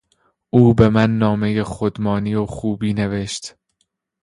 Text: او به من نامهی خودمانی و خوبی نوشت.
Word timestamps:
او 0.49 0.73
به 0.73 0.89
من 0.89 1.17
نامهی 1.17 1.63
خودمانی 1.63 2.35
و 2.35 2.45
خوبی 2.45 2.93
نوشت. 2.93 3.55